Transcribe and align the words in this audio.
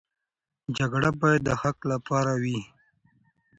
جګړه 0.77 1.09
باید 1.19 1.41
د 1.47 1.49
حق 1.61 1.77
لپاره 1.91 2.31
وي. 2.43 2.59